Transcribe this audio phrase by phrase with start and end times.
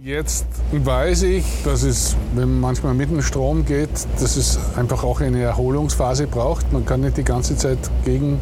[0.00, 3.90] Jetzt weiß ich, dass es, wenn man manchmal mit dem Strom geht,
[4.20, 6.72] dass es einfach auch eine Erholungsphase braucht.
[6.72, 8.40] Man kann nicht die ganze Zeit gegen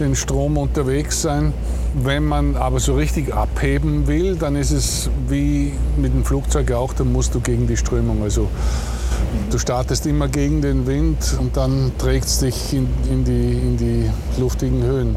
[0.00, 1.54] den Strom unterwegs sein.
[1.94, 6.92] Wenn man aber so richtig abheben will, dann ist es wie mit dem Flugzeug auch,
[6.92, 8.22] dann musst du gegen die Strömung.
[8.22, 8.48] Also
[9.50, 13.76] du startest immer gegen den Wind und dann trägt es dich in, in, die, in
[13.78, 15.16] die luftigen Höhen.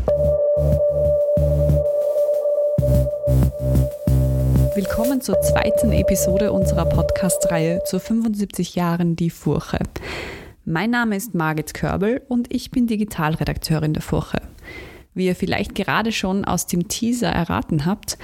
[4.76, 9.80] Willkommen zur zweiten Episode unserer Podcast-Reihe zu 75 Jahren Die Furche.
[10.66, 14.42] Mein Name ist Margit Körbel und ich bin Digitalredakteurin der Furche.
[15.14, 18.18] Wie ihr vielleicht gerade schon aus dem Teaser erraten habt,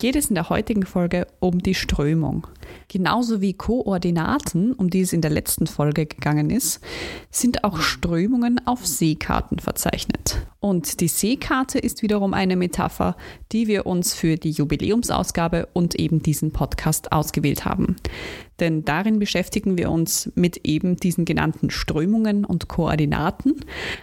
[0.00, 2.46] geht es in der heutigen Folge um die Strömung.
[2.88, 6.80] Genauso wie Koordinaten, um die es in der letzten Folge gegangen ist,
[7.30, 10.46] sind auch Strömungen auf Seekarten verzeichnet.
[10.58, 13.16] Und die Seekarte ist wiederum eine Metapher,
[13.52, 17.96] die wir uns für die Jubiläumsausgabe und eben diesen Podcast ausgewählt haben.
[18.60, 23.56] Denn darin beschäftigen wir uns mit eben diesen genannten Strömungen und Koordinaten,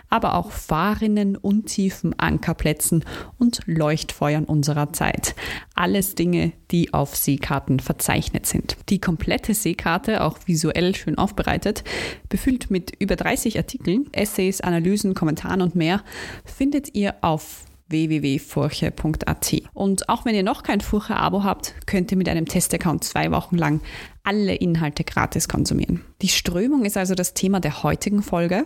[0.09, 3.05] aber auch Fahrrinnen, Untiefen, Ankerplätzen
[3.37, 5.35] und Leuchtfeuern unserer Zeit.
[5.75, 8.77] Alles Dinge, die auf Seekarten verzeichnet sind.
[8.89, 11.83] Die komplette Seekarte, auch visuell schön aufbereitet,
[12.29, 16.03] befüllt mit über 30 Artikeln, Essays, Analysen, Kommentaren und mehr,
[16.45, 19.55] findet ihr auf www.furche.at.
[19.73, 23.55] Und auch wenn ihr noch kein Furche-Abo habt, könnt ihr mit einem Testaccount zwei Wochen
[23.57, 23.81] lang
[24.27, 26.01] alle Inhalte gratis konsumieren.
[26.21, 28.65] Die Strömung ist also das Thema der heutigen Folge.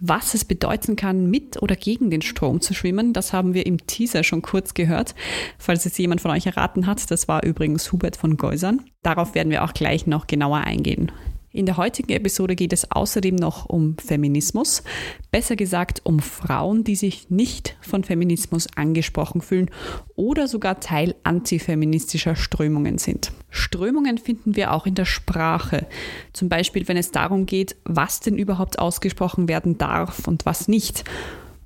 [0.00, 3.86] Was es bedeuten kann, mit oder gegen den Strom zu schwimmen, das haben wir im
[3.86, 5.14] Teaser schon kurz gehört.
[5.58, 8.80] Falls es jemand von euch erraten hat, das war übrigens Hubert von Geusern.
[9.02, 11.12] Darauf werden wir auch gleich noch genauer eingehen.
[11.52, 14.84] In der heutigen Episode geht es außerdem noch um Feminismus,
[15.32, 19.68] besser gesagt um Frauen, die sich nicht von Feminismus angesprochen fühlen
[20.14, 23.32] oder sogar Teil antifeministischer Strömungen sind.
[23.50, 25.88] Strömungen finden wir auch in der Sprache,
[26.32, 31.02] zum Beispiel wenn es darum geht, was denn überhaupt ausgesprochen werden darf und was nicht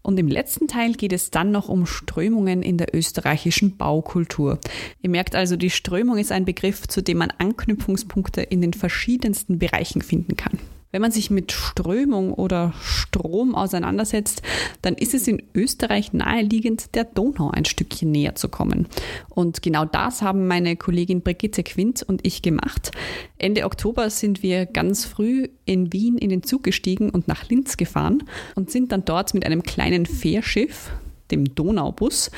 [0.05, 4.61] und im letzten Teil geht es dann noch um Strömungen in der österreichischen Baukultur.
[5.01, 9.59] Ihr merkt also, die Strömung ist ein Begriff, zu dem man Anknüpfungspunkte in den verschiedensten
[9.59, 10.59] Bereichen finden kann.
[10.95, 14.43] Wenn man sich mit Strömung oder Strom auseinandersetzt,
[14.81, 18.87] dann ist es in Österreich naheliegend, der Donau ein Stückchen näher zu kommen.
[19.29, 22.93] Und genau das haben meine Kollegin Brigitte Quint und ich gemacht.
[23.39, 27.77] Ende Oktober sind wir ganz früh in Wien in den Zug gestiegen und nach Linz
[27.77, 28.23] gefahren
[28.55, 30.93] und sind dann dort mit einem kleinen Fährschiff,
[31.33, 32.31] dem Donaubus,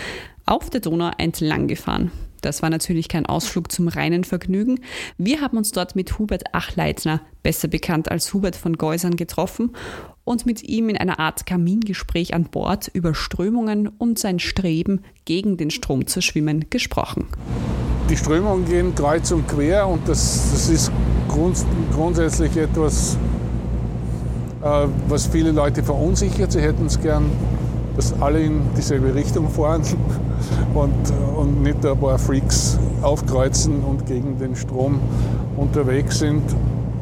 [0.47, 2.11] auf der Donau entlang gefahren.
[2.47, 4.79] Das war natürlich kein Ausflug zum reinen Vergnügen.
[5.19, 9.75] Wir haben uns dort mit Hubert Achleitner, besser bekannt als Hubert von Geusern, getroffen
[10.23, 15.56] und mit ihm in einer Art Kamingespräch an Bord über Strömungen und sein Streben, gegen
[15.56, 17.27] den Strom zu schwimmen, gesprochen.
[18.09, 20.93] Die Strömungen gehen kreuz und quer und das, das ist
[21.27, 23.19] grund, grundsätzlich etwas,
[24.62, 26.53] äh, was viele Leute verunsichert.
[26.53, 27.29] Sie hätten es gern
[27.97, 29.83] dass alle in dieselbe Richtung fahren
[30.75, 30.93] und,
[31.37, 35.01] und nicht ein paar Freaks aufkreuzen und gegen den Strom
[35.57, 36.43] unterwegs sind.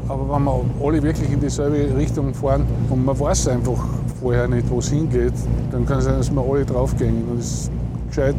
[0.07, 3.83] Aber wenn wir alle wirklich in dieselbe Richtung fahren und man weiß einfach
[4.21, 5.33] vorher nicht, wo es hingeht,
[5.71, 7.23] dann kann es sein, dass wir alle draufgehen.
[7.29, 7.71] Und es ist
[8.09, 8.35] gescheit,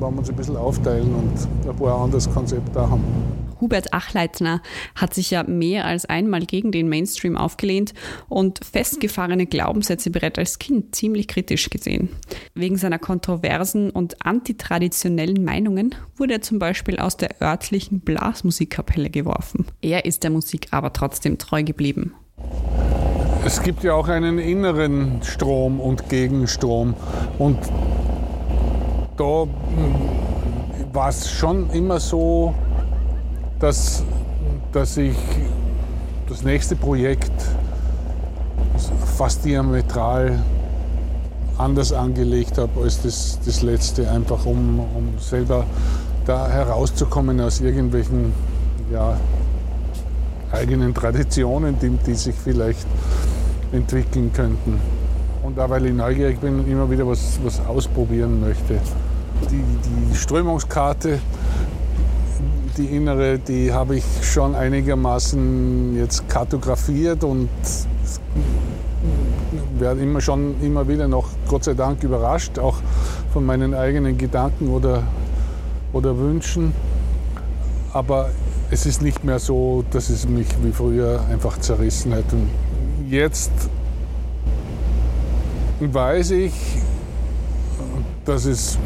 [0.00, 3.47] wenn wir uns ein bisschen aufteilen und ein paar anderes Konzept da haben.
[3.60, 4.62] Hubert Achleitner
[4.94, 7.94] hat sich ja mehr als einmal gegen den Mainstream aufgelehnt
[8.28, 12.08] und festgefahrene Glaubenssätze bereits als Kind ziemlich kritisch gesehen.
[12.54, 19.66] Wegen seiner kontroversen und antitraditionellen Meinungen wurde er zum Beispiel aus der örtlichen Blasmusikkapelle geworfen.
[19.82, 22.14] Er ist der Musik aber trotzdem treu geblieben.
[23.44, 26.94] Es gibt ja auch einen inneren Strom und Gegenstrom.
[27.38, 27.58] Und
[29.16, 29.46] da
[30.92, 32.54] war es schon immer so,
[33.60, 34.02] dass,
[34.72, 35.16] dass ich
[36.28, 37.32] das nächste Projekt
[39.16, 40.38] fast diametral
[41.56, 45.64] anders angelegt habe als das, das letzte, einfach um, um selber
[46.24, 48.32] da herauszukommen aus irgendwelchen
[48.92, 49.16] ja,
[50.52, 52.86] eigenen Traditionen, die, die sich vielleicht
[53.72, 54.80] entwickeln könnten.
[55.42, 58.78] Und auch weil ich neugierig bin und immer wieder was, was ausprobieren möchte.
[59.50, 59.62] Die,
[60.10, 61.18] die Strömungskarte
[62.78, 67.48] die innere, die habe ich schon einigermaßen jetzt kartografiert und
[69.78, 72.76] werde immer schon immer wieder noch Gott sei Dank überrascht, auch
[73.32, 75.02] von meinen eigenen Gedanken oder,
[75.92, 76.72] oder Wünschen.
[77.92, 78.30] Aber
[78.70, 82.32] es ist nicht mehr so, dass es mich wie früher einfach zerrissen hat.
[82.32, 82.48] Und
[83.10, 83.50] jetzt
[85.80, 86.52] weiß ich,
[88.24, 88.78] dass es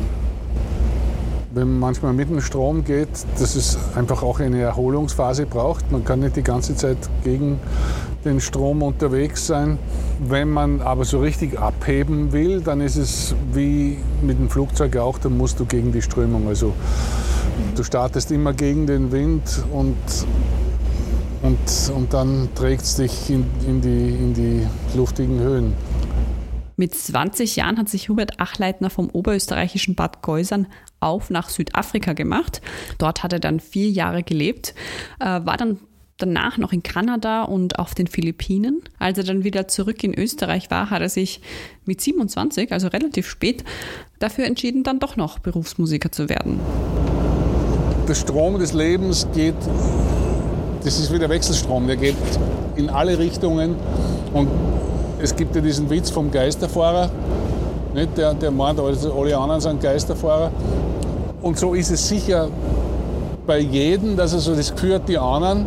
[1.55, 3.09] wenn man manchmal mit dem Strom geht,
[3.39, 5.91] dass es einfach auch eine Erholungsphase braucht.
[5.93, 7.61] Man kann nicht die ganze Zeit gegen
[8.25, 9.79] den Strom unterwegs sein.
[10.21, 15.19] Wenn man aber so richtig abheben will, dann ist es wie mit dem Flugzeug auch,
[15.19, 16.49] dann musst du gegen die Strömung.
[16.49, 16.73] Also
[17.77, 19.97] du startest immer gegen den Wind und,
[21.43, 24.67] und, und dann trägt es dich in, in, die, in die
[24.97, 25.75] luftigen Höhen.
[26.83, 30.67] Mit 20 Jahren hat sich Hubert Achleitner vom oberösterreichischen Bad Geusern
[30.99, 32.61] auf nach Südafrika gemacht.
[32.99, 34.75] Dort hat er dann vier Jahre gelebt,
[35.21, 35.79] äh, war dann
[36.17, 38.83] danach noch in Kanada und auf den Philippinen.
[38.99, 41.41] Als er dann wieder zurück in Österreich war, hat er sich
[41.85, 43.63] mit 27, also relativ spät,
[44.19, 46.59] dafür entschieden, dann doch noch Berufsmusiker zu werden.
[48.09, 49.55] Der Strom des Lebens geht,
[50.83, 52.17] das ist wie der Wechselstrom, der geht
[52.75, 53.77] in alle Richtungen.
[54.33, 54.49] Und
[55.23, 57.09] es gibt ja diesen Witz vom Geisterfahrer,
[57.95, 58.17] nicht?
[58.17, 60.51] Der, der meint, alle anderen sind Geisterfahrer.
[61.43, 62.49] Und so ist es sicher
[63.47, 65.67] bei jedem, dass er so das hat, die anderen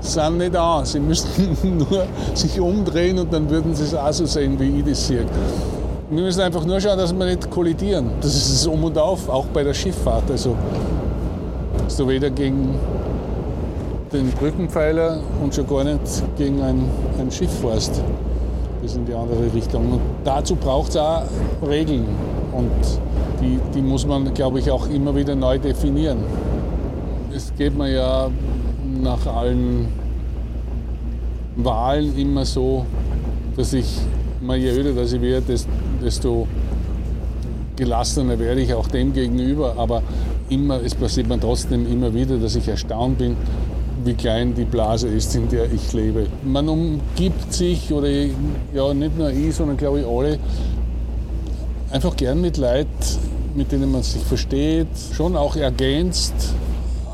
[0.00, 0.84] sind nicht da.
[0.84, 4.84] Sie müssten nur sich umdrehen und dann würden sie es auch so sehen, wie ich
[4.84, 5.24] das sehe.
[6.10, 8.10] Wir müssen einfach nur schauen, dass wir nicht kollidieren.
[8.20, 10.30] Das ist das Um und Auf, auch bei der Schifffahrt.
[10.30, 10.54] Also,
[11.84, 12.74] dass du weder gegen
[14.12, 16.00] den Brückenpfeiler und schon gar nicht
[16.36, 16.84] gegen ein,
[17.18, 18.02] ein Schiff fährst.
[18.84, 19.92] Das in die andere Richtung.
[19.92, 21.22] Und dazu braucht es auch
[21.66, 22.04] Regeln.
[22.52, 22.70] Und
[23.40, 26.18] die, die muss man, glaube ich, auch immer wieder neu definieren.
[27.34, 28.30] Es geht mir ja
[29.02, 29.88] nach allen
[31.56, 32.84] Wahlen immer so,
[33.56, 34.00] dass ich,
[34.42, 35.58] je öder dass ich werde,
[36.02, 36.46] desto
[37.76, 39.76] gelassener werde ich auch dem gegenüber.
[39.78, 40.02] Aber
[40.50, 43.34] immer, es passiert mir trotzdem immer wieder, dass ich erstaunt bin,
[44.04, 46.26] wie klein die Blase ist, in der ich lebe.
[46.42, 50.38] Man umgibt sich, oder ja, nicht nur ich, sondern glaube ich alle,
[51.90, 52.86] einfach gern mit Leid,
[53.54, 56.34] mit denen man sich versteht, schon auch ergänzt,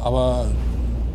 [0.03, 0.47] aber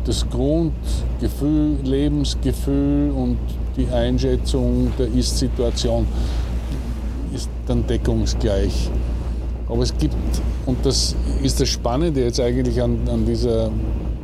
[0.04, 3.38] das Grundgefühl, Lebensgefühl und
[3.76, 6.06] die Einschätzung der Ist-Situation
[7.34, 8.90] ist dann deckungsgleich.
[9.68, 10.14] Aber es gibt,
[10.64, 13.70] und das ist das Spannende jetzt eigentlich an, an dieser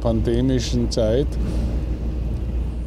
[0.03, 1.29] pandemischen Zeit,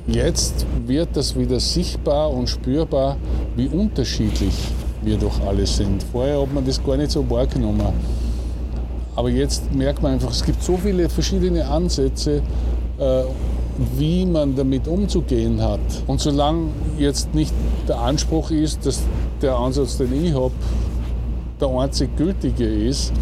[0.07, 3.17] jetzt wird das wieder sichtbar und spürbar,
[3.55, 4.53] wie unterschiedlich
[5.01, 6.03] wir doch alle sind.
[6.11, 7.93] Vorher hat man das gar nicht so wahrgenommen.
[9.15, 12.41] Aber jetzt merkt man einfach, es gibt so viele verschiedene Ansätze,
[12.99, 13.23] äh,
[13.97, 15.79] wie man damit umzugehen hat.
[16.07, 16.67] Und solange
[16.97, 17.53] jetzt nicht
[17.87, 19.01] der Anspruch ist, dass
[19.41, 20.53] der Ansatz, den ich habe,
[21.61, 23.13] der einzig gültige ist,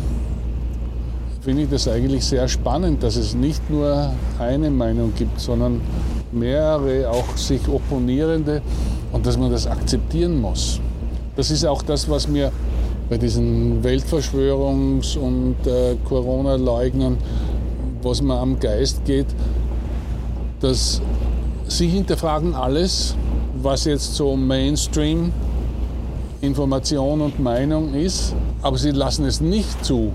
[1.44, 5.81] finde ich das eigentlich sehr spannend, dass es nicht nur eine Meinung gibt, sondern
[6.31, 8.62] mehrere auch sich opponierende
[9.12, 10.80] und dass man das akzeptieren muss.
[11.36, 12.51] Das ist auch das, was mir
[13.10, 17.18] bei diesen Weltverschwörungs- und äh, Corona-Leugnern,
[18.01, 19.28] was mir am Geist geht,
[20.62, 21.01] dass
[21.68, 23.16] sie hinterfragen alles,
[23.62, 25.34] was jetzt so Mainstream
[26.40, 30.12] Information und Meinung ist, aber sie lassen es nicht zu,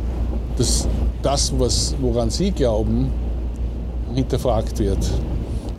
[0.57, 0.89] dass
[1.23, 3.11] das, was, woran sie glauben,
[4.15, 4.99] hinterfragt wird.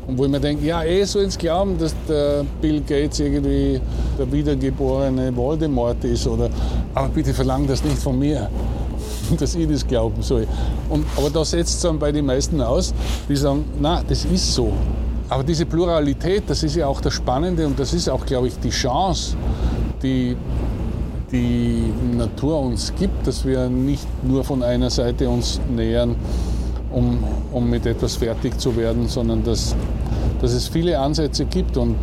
[0.07, 3.79] Und wo ich mir denke, ja, eh so ins Glauben, dass der Bill Gates irgendwie
[4.17, 6.49] der wiedergeborene Voldemort ist, oder,
[6.95, 8.49] aber bitte verlang das nicht von mir,
[9.39, 10.47] dass ich das glauben soll.
[10.89, 12.91] Und, aber da setzt es dann bei den meisten aus,
[13.27, 14.73] die sagen, na, das ist so.
[15.29, 18.57] Aber diese Pluralität, das ist ja auch das Spannende und das ist auch, glaube ich,
[18.59, 19.35] die Chance,
[20.01, 20.35] die
[21.31, 26.15] die Natur uns gibt, dass wir nicht nur von einer Seite uns nähern,
[26.91, 29.75] um, um mit etwas fertig zu werden, sondern dass,
[30.41, 31.97] dass es viele Ansätze gibt und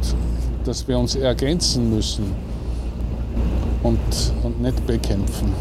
[0.65, 2.25] dass wir uns ergänzen müssen
[3.83, 3.99] und,
[4.43, 5.53] und nicht bekämpfen.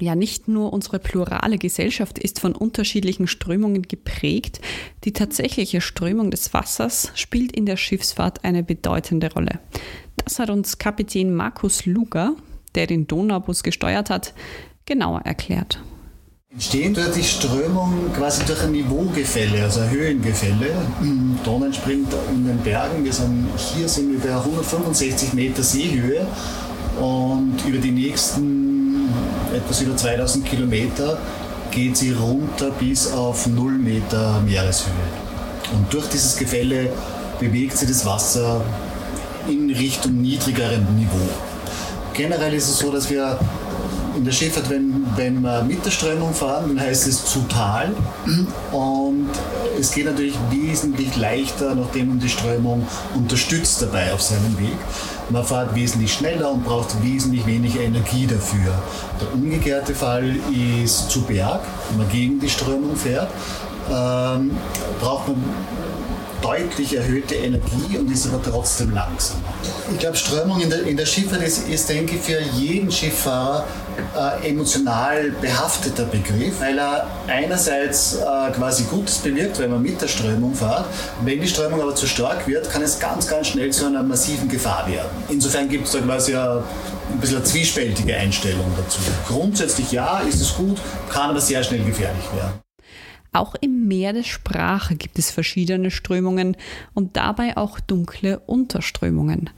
[0.00, 4.60] Ja, nicht nur unsere plurale Gesellschaft ist von unterschiedlichen Strömungen geprägt,
[5.04, 9.60] die tatsächliche Strömung des Wassers spielt in der Schiffsfahrt eine bedeutende Rolle.
[10.16, 12.34] Das hat uns Kapitän Markus Luger,
[12.74, 14.34] der den Donaubus gesteuert hat,
[14.86, 15.80] genauer erklärt.
[16.54, 20.70] Entstehen dort die Strömung quasi durch ein Niveaugefälle, also ein Höhengefälle.
[21.42, 23.04] Donau entspringt in den Bergen.
[23.04, 26.24] Wir sind, hier sind wir bei 165 Meter Seehöhe
[27.00, 29.08] und über die nächsten
[29.52, 31.18] etwas über 2000 Kilometer
[31.72, 34.92] geht sie runter bis auf 0 Meter Meereshöhe.
[35.72, 36.90] Und durch dieses Gefälle
[37.40, 38.64] bewegt sich das Wasser
[39.48, 41.28] in Richtung niedrigerem Niveau.
[42.12, 43.38] Generell ist es so, dass wir
[44.16, 47.92] in der Schifffahrt, wenn, wenn wir mit der Strömung fahren, dann heißt es zu Tal.
[48.72, 49.28] Und
[49.78, 54.76] es geht natürlich wesentlich leichter, nachdem man die Strömung unterstützt dabei auf seinem Weg.
[55.30, 58.74] Man fährt wesentlich schneller und braucht wesentlich weniger Energie dafür.
[59.20, 60.36] Der umgekehrte Fall
[60.84, 63.30] ist zu Berg, wenn man gegen die Strömung fährt,
[63.90, 64.50] ähm,
[65.00, 65.36] braucht man
[66.44, 69.38] deutlich erhöhte Energie und ist aber trotzdem langsam.
[69.90, 73.64] Ich glaube, Strömung in der, in der Schifffahrt ist, ist, denke ich, für jeden Schifffahrer
[74.14, 80.08] äh, emotional behafteter Begriff, weil er einerseits äh, quasi Gutes bewirkt, wenn man mit der
[80.08, 80.84] Strömung fährt.
[81.24, 84.48] Wenn die Strömung aber zu stark wird, kann es ganz, ganz schnell zu einer massiven
[84.48, 85.08] Gefahr werden.
[85.30, 86.62] Insofern gibt es da quasi eine,
[87.10, 88.98] ein bisschen eine zwiespältige Einstellung dazu.
[89.26, 92.60] Grundsätzlich ja, ist es gut, kann aber sehr schnell gefährlich werden.
[93.34, 96.56] Auch im Meer der Sprache gibt es verschiedene Strömungen
[96.94, 99.50] und dabei auch dunkle Unterströmungen.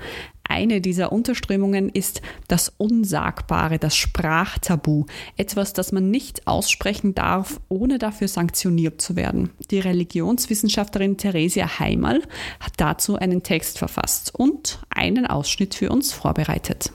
[0.49, 5.05] Eine dieser Unterströmungen ist das Unsagbare, das Sprachtabu,
[5.37, 9.51] etwas, das man nicht aussprechen darf, ohne dafür sanktioniert zu werden.
[9.71, 12.23] Die Religionswissenschaftlerin Theresia Heimal
[12.61, 16.93] hat dazu einen Text verfasst und einen Ausschnitt für uns vorbereitet.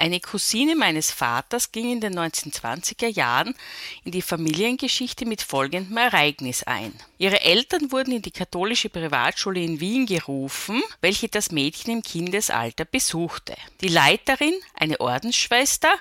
[0.00, 3.56] Eine Cousine meines Vaters ging in den 1920er Jahren
[4.04, 6.92] in die Familiengeschichte mit folgendem Ereignis ein.
[7.18, 12.84] Ihre Eltern wurden in die katholische Privatschule in Wien gerufen, welche das Mädchen im Kindesalter
[12.84, 13.56] besuchte.
[13.80, 15.92] Die Leiterin, eine Ordensschwester,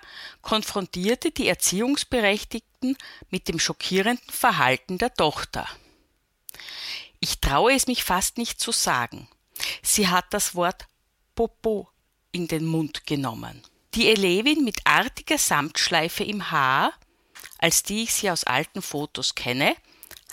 [0.43, 2.97] konfrontierte die Erziehungsberechtigten
[3.31, 5.67] mit dem schockierenden Verhalten der Tochter.
[7.19, 9.27] Ich traue es mich fast nicht zu sagen.
[9.81, 10.85] Sie hat das Wort
[11.33, 11.89] Popo
[12.31, 13.63] in den Mund genommen.
[13.93, 16.93] Die Elevin mit artiger Samtschleife im Haar,
[17.57, 19.75] als die ich sie aus alten Fotos kenne,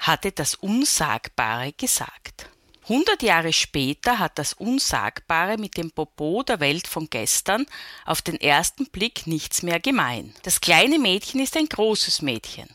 [0.00, 2.49] hatte das Unsagbare gesagt.
[2.87, 7.64] Hundert Jahre später hat das Unsagbare mit dem Popo der Welt von gestern
[8.04, 10.34] auf den ersten Blick nichts mehr gemein.
[10.42, 12.68] Das kleine Mädchen ist ein großes Mädchen.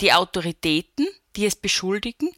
[0.00, 2.34] Die Autoritäten, die es beschuldigen,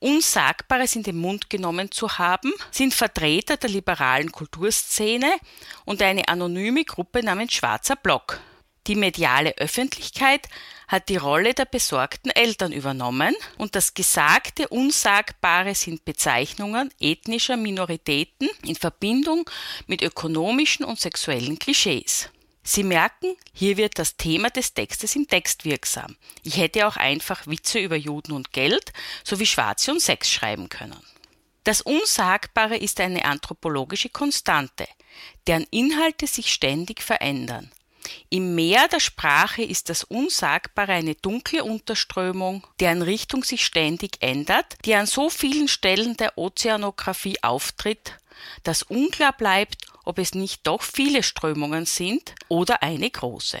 [0.00, 5.30] Unsagbares in den Mund genommen zu haben, sind Vertreter der liberalen Kulturszene
[5.84, 8.40] und eine anonyme Gruppe namens Schwarzer Block.
[8.86, 10.48] Die mediale Öffentlichkeit
[10.88, 18.48] hat die Rolle der besorgten Eltern übernommen und das Gesagte Unsagbare sind Bezeichnungen ethnischer Minoritäten
[18.64, 19.48] in Verbindung
[19.86, 22.30] mit ökonomischen und sexuellen Klischees.
[22.72, 26.16] Sie merken, hier wird das Thema des Textes im Text wirksam.
[26.44, 28.92] Ich hätte auch einfach Witze über Juden und Geld
[29.24, 31.02] sowie Schwarze und Sex schreiben können.
[31.64, 34.86] Das Unsagbare ist eine anthropologische Konstante,
[35.48, 37.72] deren Inhalte sich ständig verändern.
[38.28, 44.76] Im Meer der Sprache ist das Unsagbare eine dunkle Unterströmung, deren Richtung sich ständig ändert,
[44.84, 48.16] die an so vielen Stellen der Ozeanographie auftritt,
[48.62, 53.58] dass unklar bleibt, ob es nicht doch viele Strömungen sind oder eine große.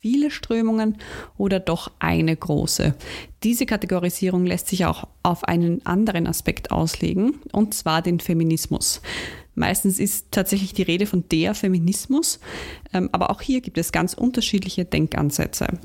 [0.00, 0.98] Viele Strömungen
[1.38, 2.96] oder doch eine große.
[3.44, 9.02] Diese Kategorisierung lässt sich auch auf einen anderen Aspekt auslegen, und zwar den Feminismus.
[9.54, 12.40] Meistens ist tatsächlich die Rede von der Feminismus,
[12.92, 15.78] ähm, aber auch hier gibt es ganz unterschiedliche Denkansätze.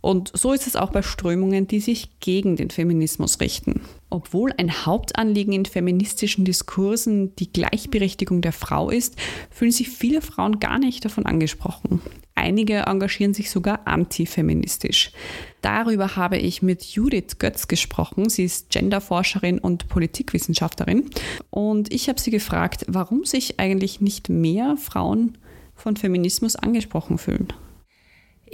[0.00, 3.82] Und so ist es auch bei Strömungen, die sich gegen den Feminismus richten.
[4.10, 9.16] Obwohl ein Hauptanliegen in feministischen Diskursen die Gleichberechtigung der Frau ist,
[9.50, 12.02] fühlen sich viele Frauen gar nicht davon angesprochen.
[12.42, 15.12] Einige engagieren sich sogar antifeministisch.
[15.60, 18.28] Darüber habe ich mit Judith Götz gesprochen.
[18.28, 21.08] Sie ist Genderforscherin und Politikwissenschaftlerin.
[21.50, 25.38] Und ich habe sie gefragt, warum sich eigentlich nicht mehr Frauen
[25.76, 27.46] von Feminismus angesprochen fühlen.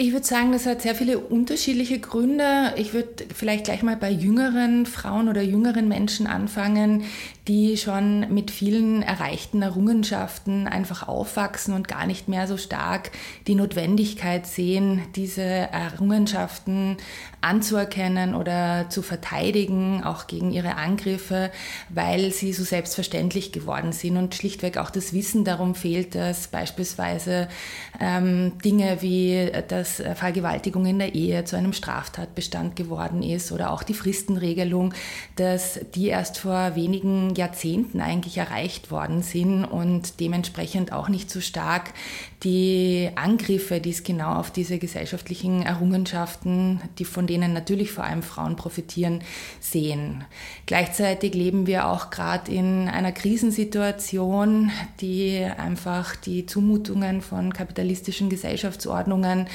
[0.01, 2.73] Ich würde sagen, das hat sehr viele unterschiedliche Gründe.
[2.77, 7.03] Ich würde vielleicht gleich mal bei jüngeren Frauen oder jüngeren Menschen anfangen,
[7.49, 13.11] die schon mit vielen erreichten Errungenschaften einfach aufwachsen und gar nicht mehr so stark
[13.49, 16.97] die Notwendigkeit sehen, diese Errungenschaften
[17.41, 21.51] anzuerkennen oder zu verteidigen, auch gegen ihre Angriffe,
[21.89, 27.49] weil sie so selbstverständlich geworden sind und schlichtweg auch das Wissen darum fehlt, dass beispielsweise
[27.99, 33.83] ähm, Dinge wie das Vergewaltigung in der Ehe zu einem Straftatbestand geworden ist oder auch
[33.83, 34.95] die Fristenregelung,
[35.37, 41.41] dass die erst vor wenigen Jahrzehnten eigentlich erreicht worden sind und dementsprechend auch nicht so
[41.41, 41.93] stark
[42.45, 48.23] die Angriffe, die es genau auf diese gesellschaftlichen Errungenschaften, die von denen natürlich vor allem
[48.23, 49.23] Frauen profitieren,
[49.61, 50.25] sehen.
[50.67, 59.49] Gleichzeitig leben wir auch gerade in einer Krisensituation, die einfach die Zumutungen von kapitalistischen Gesellschaftsordnungen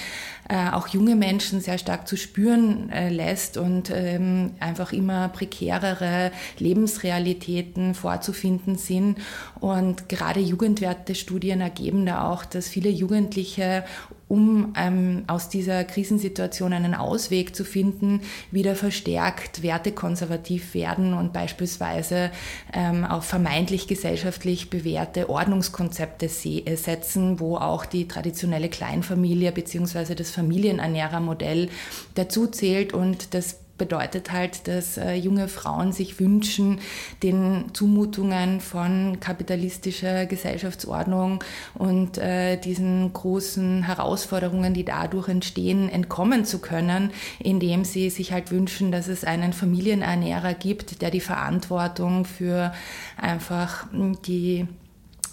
[0.50, 6.32] äh, auch junge Menschen sehr stark zu spüren äh, lässt und ähm, einfach immer prekärere
[6.60, 9.20] Lebensrealitäten vorzufinden sind.
[9.60, 13.86] Und gerade Jugendwertestudien ergeben da auch, dass viele Jugendliche
[14.34, 22.32] um ähm, aus dieser Krisensituation einen Ausweg zu finden, wieder verstärkt wertekonservativ werden und beispielsweise
[22.74, 30.16] ähm, auf vermeintlich gesellschaftlich bewährte Ordnungskonzepte äh, setzen, wo auch die traditionelle Kleinfamilie bzw.
[30.16, 31.70] das Familienernährermodell
[32.16, 36.80] dazu zählt und das bedeutet halt, dass äh, junge Frauen sich wünschen,
[37.22, 46.60] den Zumutungen von kapitalistischer Gesellschaftsordnung und äh, diesen großen Herausforderungen, die dadurch entstehen, entkommen zu
[46.60, 52.72] können, indem sie sich halt wünschen, dass es einen Familienernährer gibt, der die Verantwortung für
[53.18, 53.88] einfach
[54.26, 54.83] die äh,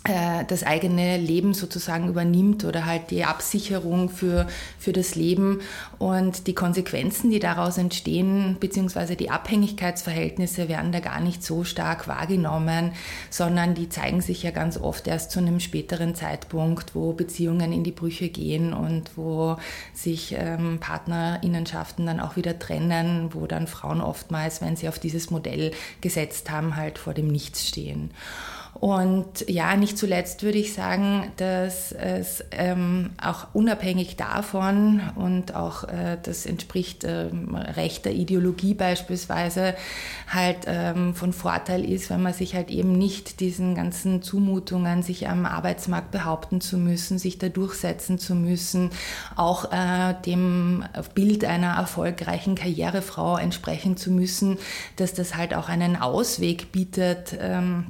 [0.03, 4.47] das eigene Leben sozusagen übernimmt oder halt die Absicherung für,
[4.79, 5.61] für das Leben
[5.99, 12.09] und die Konsequenzen, die daraus entstehen, beziehungsweise die Abhängigkeitsverhältnisse werden da gar nicht so stark
[12.09, 12.93] wahrgenommen,
[13.29, 17.85] sondern die zeigen sich ja ganz oft erst zu einem späteren Zeitpunkt, wo Beziehungen in
[17.85, 19.59] die Brüche gehen und wo
[19.93, 25.31] sich ähm, Partnerinnenschaften dann auch wieder trennen, wo dann Frauen oftmals, wenn sie auf dieses
[25.31, 28.13] Modell gesetzt haben, halt vor dem Nichts stehen.
[28.75, 35.85] Und ja, nicht zuletzt würde ich sagen, dass es ähm, auch unabhängig davon und auch
[35.85, 39.75] äh, das entspricht ähm, rechter Ideologie beispielsweise
[40.29, 45.29] halt ähm, von Vorteil ist, wenn man sich halt eben nicht diesen ganzen Zumutungen, sich
[45.29, 48.91] am Arbeitsmarkt behaupten zu müssen, sich da durchsetzen zu müssen,
[49.37, 50.85] auch äh, dem
[51.15, 54.59] Bild einer erfolgreichen Karrierefrau entsprechen zu müssen,
[54.97, 57.89] dass das halt auch einen Ausweg bietet ähm,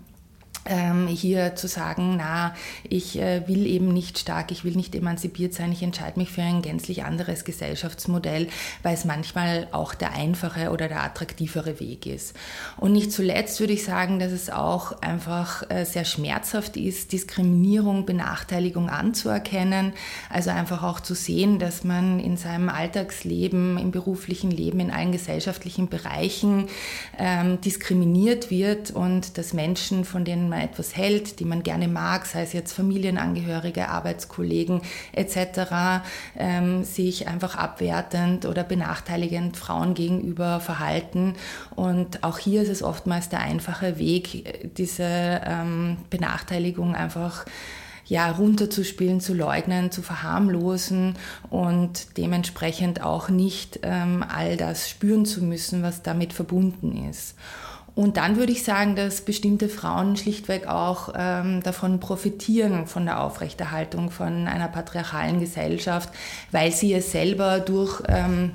[0.70, 2.54] ähm, hier zu sagen, na,
[2.88, 6.42] ich äh, will eben nicht stark, ich will nicht emanzipiert sein, ich entscheide mich für
[6.42, 8.46] ein gänzlich anderes Gesellschaftsmodell,
[8.82, 12.34] weil es manchmal auch der einfache oder der attraktivere Weg ist.
[12.76, 18.06] Und nicht zuletzt würde ich sagen, dass es auch einfach äh, sehr schmerzhaft ist, Diskriminierung,
[18.06, 19.92] Benachteiligung anzuerkennen,
[20.28, 25.10] also einfach auch zu sehen, dass man in seinem Alltagsleben, im beruflichen Leben, in allen
[25.10, 26.68] gesellschaftlichen Bereichen
[27.18, 32.26] ähm, diskriminiert wird und dass Menschen, von denen man etwas hält, die man gerne mag,
[32.26, 36.02] sei es jetzt Familienangehörige, Arbeitskollegen etc.,
[36.36, 41.34] ähm, sich einfach abwertend oder benachteiligend Frauen gegenüber verhalten.
[41.74, 45.04] Und auch hier ist es oftmals der einfache Weg, diese
[45.44, 47.44] ähm, Benachteiligung einfach
[48.10, 51.14] ja, runterzuspielen, zu leugnen, zu verharmlosen
[51.48, 57.36] und dementsprechend auch nicht ähm, all das spüren zu müssen, was damit verbunden ist.
[58.00, 63.22] Und dann würde ich sagen, dass bestimmte Frauen schlichtweg auch ähm, davon profitieren, von der
[63.22, 66.08] Aufrechterhaltung von einer patriarchalen Gesellschaft,
[66.50, 68.52] weil sie es selber durch ähm,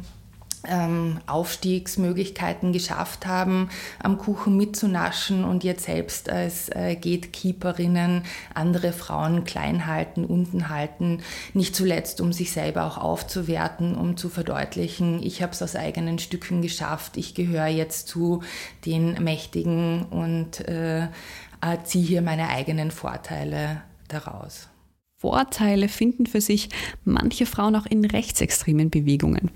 [0.67, 3.69] ähm, Aufstiegsmöglichkeiten geschafft haben,
[4.01, 8.23] am Kuchen mitzunaschen und jetzt selbst als äh, Gatekeeperinnen
[8.53, 11.21] andere Frauen klein halten, unten halten,
[11.53, 16.19] nicht zuletzt, um sich selber auch aufzuwerten, um zu verdeutlichen, ich habe es aus eigenen
[16.19, 18.43] Stücken geschafft, ich gehöre jetzt zu
[18.85, 21.07] den Mächtigen und äh,
[21.83, 24.67] ziehe hier meine eigenen Vorteile daraus.
[25.17, 26.69] Vorteile finden für sich
[27.05, 29.49] manche Frauen auch in rechtsextremen Bewegungen.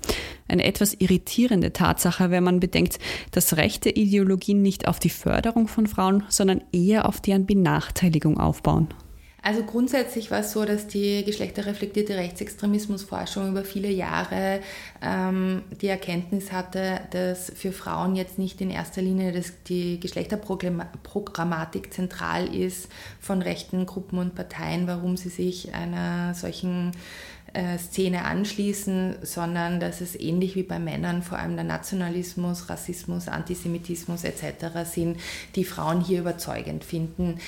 [0.48, 2.98] Eine etwas irritierende Tatsache, wenn man bedenkt,
[3.30, 8.88] dass rechte Ideologien nicht auf die Förderung von Frauen, sondern eher auf deren Benachteiligung aufbauen.
[9.42, 14.60] Also grundsätzlich war es so, dass die geschlechterreflektierte Rechtsextremismusforschung über viele Jahre
[15.02, 21.92] ähm, die Erkenntnis hatte, dass für Frauen jetzt nicht in erster Linie das, die Geschlechterprogrammatik
[21.92, 26.92] zentral ist von rechten Gruppen und Parteien, warum sie sich einer solchen
[27.52, 33.26] äh, Szene anschließen, sondern dass es ähnlich wie bei Männern vor allem der Nationalismus, Rassismus,
[33.26, 34.84] Antisemitismus etc.
[34.84, 35.18] sind,
[35.56, 37.40] die Frauen hier überzeugend finden.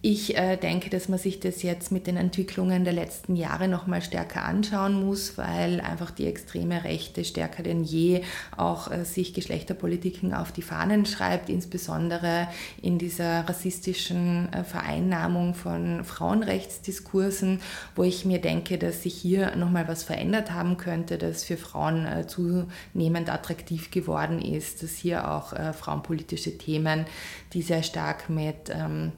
[0.00, 3.88] Ich äh, denke, dass man sich das jetzt mit den Entwicklungen der letzten Jahre noch
[3.88, 8.22] mal stärker anschauen muss, weil einfach die extreme Rechte stärker denn je
[8.56, 12.46] auch äh, sich Geschlechterpolitiken auf die Fahnen schreibt, insbesondere
[12.80, 17.60] in dieser rassistischen äh, Vereinnahmung von Frauenrechtsdiskursen,
[17.96, 21.56] wo ich mir denke, dass sich hier noch mal was verändert haben könnte, dass für
[21.56, 27.04] Frauen äh, zunehmend attraktiv geworden ist, dass hier auch äh, frauenpolitische Themen,
[27.52, 29.10] die sehr stark mit ähm,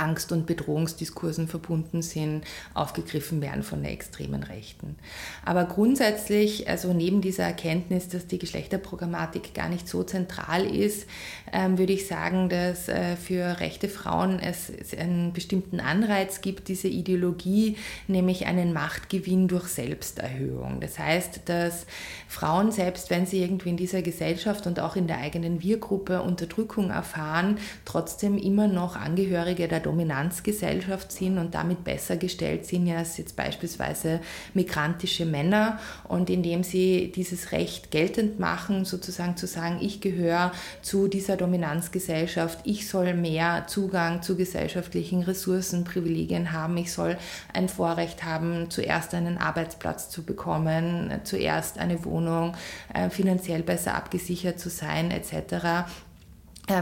[0.00, 4.96] Angst- und Bedrohungsdiskursen verbunden sind, aufgegriffen werden von der extremen Rechten.
[5.44, 11.06] Aber grundsätzlich, also neben dieser Erkenntnis, dass die Geschlechterprogrammatik gar nicht so zentral ist,
[11.52, 16.88] ähm, würde ich sagen, dass äh, für rechte Frauen es, einen bestimmten Anreiz gibt, diese
[16.88, 17.76] Ideologie,
[18.08, 20.80] nämlich einen Machtgewinn durch Selbsterhöhung.
[20.80, 21.86] Das heißt, dass
[22.28, 26.90] Frauen, selbst wenn sie irgendwie in dieser Gesellschaft und auch in der eigenen Wir-Gruppe Unterdrückung
[26.90, 33.34] erfahren, trotzdem immer noch Angehörige der Dominanzgesellschaft sind und damit besser gestellt sind als jetzt
[33.34, 34.20] beispielsweise
[34.54, 35.80] migrantische Männer.
[36.06, 42.60] Und indem sie dieses Recht geltend machen, sozusagen zu sagen, ich gehöre zu dieser Dominanzgesellschaft,
[42.62, 47.18] ich soll mehr Zugang zu gesellschaftlichen Ressourcen, Privilegien haben, ich soll
[47.52, 52.56] ein Vorrecht haben, zuerst einen Arbeitsplatz zu bekommen, zuerst eine Wohnung,
[52.94, 55.84] äh, finanziell besser abgesichert zu sein etc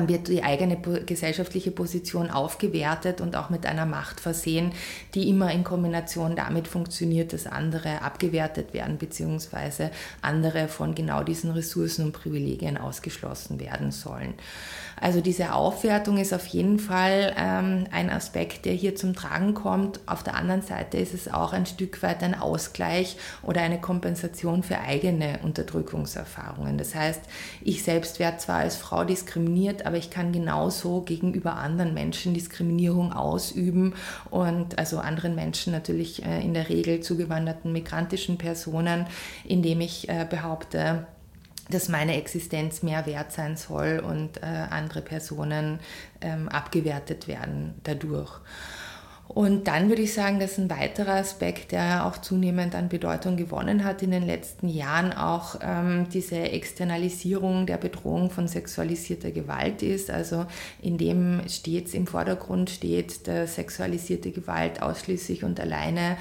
[0.06, 4.72] wird die eigene gesellschaftliche Position aufgewertet und auch mit einer Macht versehen,
[5.14, 9.88] die immer in Kombination damit funktioniert, dass andere abgewertet werden bzw.
[10.22, 14.34] andere von genau diesen Ressourcen und Privilegien ausgeschlossen werden sollen.
[15.00, 20.00] Also diese Aufwertung ist auf jeden Fall ähm, ein Aspekt, der hier zum Tragen kommt.
[20.06, 24.62] Auf der anderen Seite ist es auch ein Stück weit ein Ausgleich oder eine Kompensation
[24.62, 26.78] für eigene Unterdrückungserfahrungen.
[26.78, 27.20] Das heißt,
[27.62, 33.12] ich selbst werde zwar als Frau diskriminiert, aber ich kann genauso gegenüber anderen Menschen Diskriminierung
[33.12, 33.94] ausüben
[34.30, 39.06] und also anderen Menschen natürlich äh, in der Regel zugewanderten migrantischen Personen,
[39.44, 41.06] indem ich äh, behaupte,
[41.70, 45.80] dass meine Existenz mehr wert sein soll und äh, andere Personen
[46.20, 48.40] ähm, abgewertet werden dadurch.
[49.28, 53.84] Und dann würde ich sagen, dass ein weiterer Aspekt, der auch zunehmend an Bedeutung gewonnen
[53.84, 60.10] hat in den letzten Jahren, auch ähm, diese Externalisierung der Bedrohung von sexualisierter Gewalt ist.
[60.10, 60.46] Also
[60.80, 66.16] in dem stets im Vordergrund steht, dass sexualisierte Gewalt ausschließlich und alleine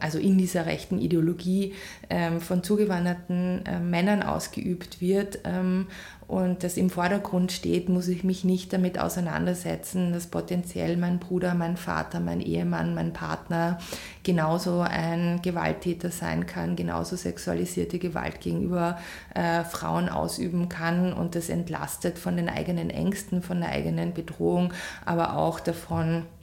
[0.00, 1.74] also in dieser rechten Ideologie
[2.10, 5.86] ähm, von zugewanderten äh, Männern ausgeübt wird ähm,
[6.26, 11.52] und das im Vordergrund steht, muss ich mich nicht damit auseinandersetzen, dass potenziell mein Bruder,
[11.52, 13.78] mein Vater, mein Ehemann, mein Partner
[14.22, 18.98] genauso ein Gewalttäter sein kann, genauso sexualisierte Gewalt gegenüber
[19.34, 24.72] äh, Frauen ausüben kann und das entlastet von den eigenen Ängsten, von der eigenen Bedrohung,
[25.04, 26.41] aber auch davon, ähm,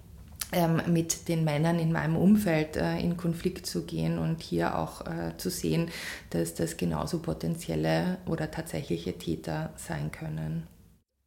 [0.88, 5.38] mit den Männern in meinem Umfeld äh, in Konflikt zu gehen und hier auch äh,
[5.38, 5.90] zu sehen,
[6.32, 10.68] dass das genauso potenzielle oder tatsächliche Täter sein können.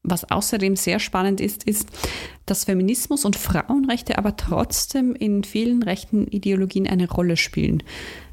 [0.05, 1.89] Was außerdem sehr spannend ist, ist,
[2.45, 7.85] dass Feminismus und Frauenrechte aber trotzdem in vielen rechten Ideologien eine Rolle spielen.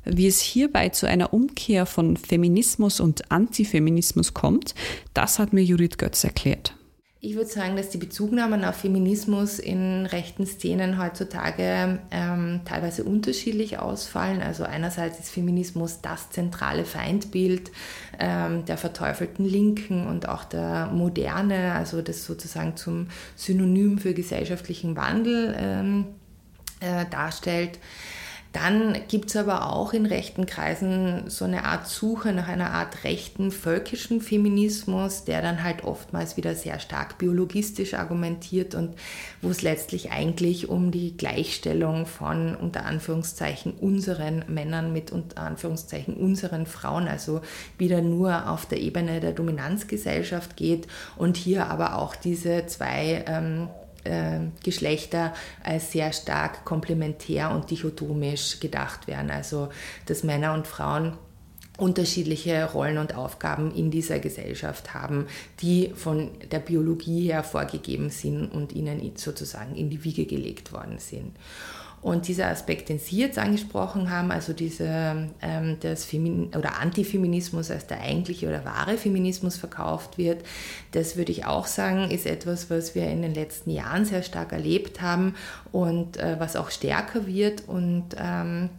[0.03, 4.73] Wie es hierbei zu einer Umkehr von Feminismus und Antifeminismus kommt,
[5.13, 6.73] das hat mir Judith Götz erklärt.
[7.21, 13.77] Ich würde sagen, dass die Bezugnahmen auf Feminismus in rechten Szenen heutzutage ähm, teilweise unterschiedlich
[13.77, 14.41] ausfallen.
[14.41, 17.71] Also einerseits ist Feminismus das zentrale Feindbild
[18.19, 24.95] ähm, der verteufelten Linken und auch der Moderne, also das sozusagen zum Synonym für gesellschaftlichen
[24.95, 26.05] Wandel ähm,
[26.79, 27.79] äh, darstellt.
[28.51, 33.03] Dann gibt es aber auch in rechten Kreisen so eine Art Suche nach einer Art
[33.03, 38.95] rechten völkischen Feminismus, der dann halt oftmals wieder sehr stark biologistisch argumentiert und
[39.43, 46.15] wo es letztlich eigentlich um die Gleichstellung von unter Anführungszeichen unseren Männern mit unter Anführungszeichen
[46.15, 47.41] unseren Frauen, also
[47.77, 53.69] wieder nur auf der Ebene der Dominanzgesellschaft geht und hier aber auch diese zwei ähm,
[54.03, 55.33] äh, Geschlechter
[55.63, 59.31] als sehr stark komplementär und dichotomisch gedacht werden.
[59.31, 59.69] Also
[60.05, 61.17] dass Männer und Frauen
[61.79, 65.27] unterschiedliche Rollen und Aufgaben in dieser Gesellschaft haben,
[65.61, 70.99] die von der Biologie her vorgegeben sind und ihnen sozusagen in die Wiege gelegt worden
[70.99, 71.31] sind.
[72.01, 77.71] Und dieser Aspekt, den Sie jetzt angesprochen haben, also diese, ähm, das Femin oder Antifeminismus
[77.71, 80.43] als der eigentliche oder wahre Feminismus verkauft wird,
[80.91, 84.53] das würde ich auch sagen, ist etwas, was wir in den letzten Jahren sehr stark
[84.53, 85.35] erlebt haben
[85.71, 87.67] und äh, was auch stärker wird.
[87.67, 88.69] Und ähm,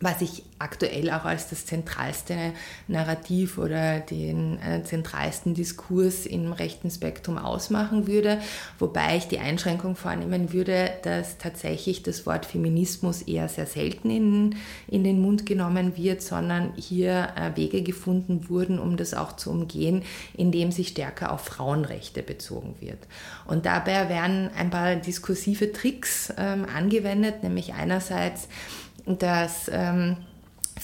[0.00, 2.52] was ich aktuell auch als das zentralste
[2.86, 8.40] Narrativ oder den äh, zentralsten Diskurs im rechten Spektrum ausmachen würde,
[8.78, 14.56] wobei ich die Einschränkung vornehmen würde, dass tatsächlich das Wort Feminismus eher sehr selten in,
[14.86, 19.50] in den Mund genommen wird, sondern hier äh, Wege gefunden wurden, um das auch zu
[19.50, 20.02] umgehen,
[20.34, 22.98] indem sich stärker auf Frauenrechte bezogen wird.
[23.46, 28.48] Und dabei werden ein paar diskursive Tricks ähm, angewendet, nämlich einerseits
[29.06, 30.16] dass ähm,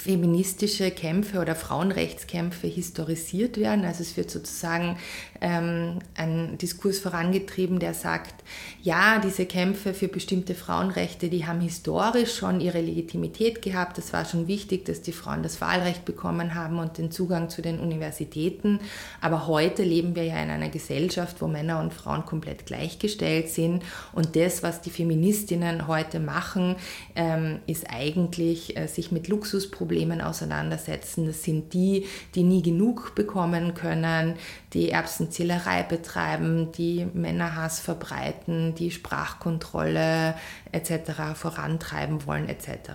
[0.02, 3.84] feministische Kämpfe oder Frauenrechtskämpfe historisiert werden.
[3.84, 4.98] Also es wird sozusagen
[5.40, 8.42] ähm, ein Diskurs vorangetrieben, der sagt,
[8.82, 13.96] ja, diese Kämpfe für bestimmte Frauenrechte, die haben historisch schon ihre Legitimität gehabt.
[13.96, 17.62] Das war schon wichtig, dass die Frauen das Wahlrecht bekommen haben und den Zugang zu
[17.62, 18.80] den Universitäten.
[19.20, 23.84] Aber heute leben wir ja in einer Gesellschaft, wo Männer und Frauen komplett gleichgestellt sind.
[24.12, 26.74] Und das, was die Feministinnen heute machen,
[27.14, 31.26] ähm, ist eigentlich, äh, sich mit Luxusprodukten Problemen auseinandersetzen.
[31.26, 34.36] Das sind die, die nie genug bekommen können,
[34.72, 40.34] die Erbsenzählerei betreiben, die Männerhass verbreiten, die Sprachkontrolle
[40.72, 41.34] etc.
[41.34, 42.92] vorantreiben wollen etc.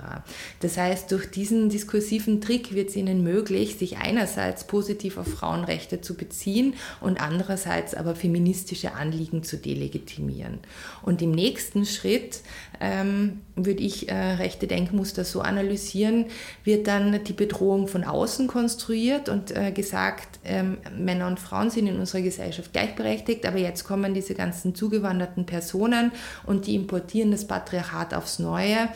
[0.60, 6.02] Das heißt, durch diesen diskursiven Trick wird es ihnen möglich, sich einerseits positiv auf Frauenrechte
[6.02, 10.58] zu beziehen und andererseits aber feministische Anliegen zu delegitimieren.
[11.04, 12.42] Und im nächsten Schritt
[12.80, 16.26] ähm, würde ich äh, rechte Denkmuster so analysieren,
[16.64, 21.88] wird dann die Bedrohung von außen konstruiert und äh, gesagt, ähm, Männer und Frauen sind
[21.88, 26.12] in unserer Gesellschaft gleichberechtigt, aber jetzt kommen diese ganzen zugewanderten Personen
[26.46, 28.90] und die importieren das Patriarchat aufs Neue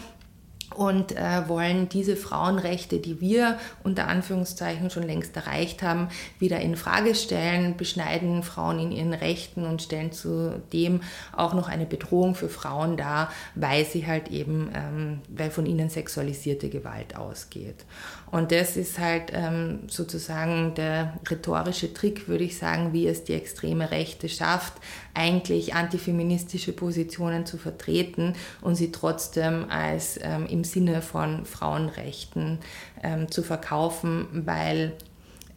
[0.76, 6.76] und äh, wollen diese Frauenrechte, die wir unter Anführungszeichen schon längst erreicht haben, wieder in
[6.76, 11.02] Frage stellen, beschneiden Frauen in ihren Rechten und stellen zudem
[11.36, 15.90] auch noch eine Bedrohung für Frauen dar, weil sie halt eben, ähm, weil von ihnen
[15.90, 17.86] sexualisierte Gewalt ausgeht.
[18.32, 23.34] Und das ist halt ähm, sozusagen der rhetorische Trick, würde ich sagen, wie es die
[23.34, 24.74] extreme Rechte schafft,
[25.14, 32.60] eigentlich antifeministische Positionen zu vertreten und sie trotzdem als ähm, im Sinne von Frauenrechten
[33.04, 34.94] ähm, zu verkaufen, weil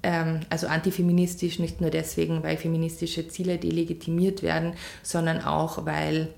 [0.03, 6.29] ähm, also antifeministisch nicht nur deswegen, weil feministische Ziele delegitimiert werden, sondern auch, weil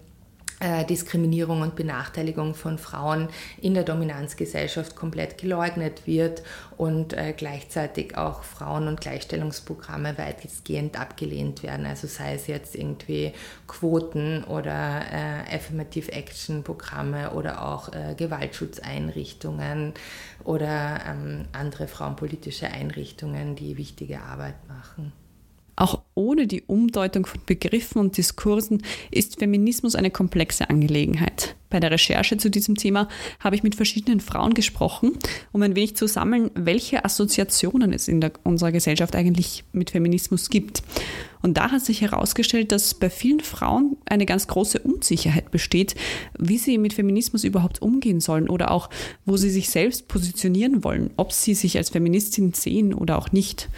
[0.88, 3.28] Diskriminierung und Benachteiligung von Frauen
[3.60, 6.42] in der Dominanzgesellschaft komplett geleugnet wird
[6.78, 11.84] und äh, gleichzeitig auch Frauen- und Gleichstellungsprogramme weitgehend abgelehnt werden.
[11.84, 13.32] Also sei es jetzt irgendwie
[13.66, 19.92] Quoten oder äh, Affirmative Action Programme oder auch äh, Gewaltschutzeinrichtungen
[20.44, 25.12] oder ähm, andere frauenpolitische Einrichtungen, die wichtige Arbeit machen.
[25.76, 31.54] Auch ohne die Umdeutung von Begriffen und Diskursen ist Feminismus eine komplexe Angelegenheit.
[31.68, 33.08] Bei der Recherche zu diesem Thema
[33.40, 35.12] habe ich mit verschiedenen Frauen gesprochen,
[35.52, 40.48] um ein wenig zu sammeln, welche Assoziationen es in der, unserer Gesellschaft eigentlich mit Feminismus
[40.48, 40.82] gibt.
[41.42, 45.94] Und da hat sich herausgestellt, dass bei vielen Frauen eine ganz große Unsicherheit besteht,
[46.38, 48.88] wie sie mit Feminismus überhaupt umgehen sollen oder auch,
[49.26, 53.68] wo sie sich selbst positionieren wollen, ob sie sich als Feministin sehen oder auch nicht.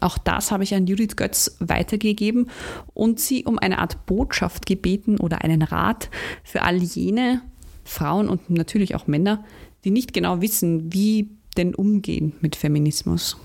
[0.00, 2.50] Auch das habe ich an Judith Götz weitergegeben
[2.94, 6.10] und sie um eine Art Botschaft gebeten oder einen Rat
[6.44, 7.42] für all jene
[7.84, 9.44] Frauen und natürlich auch Männer,
[9.84, 13.36] die nicht genau wissen, wie denn umgehen mit Feminismus.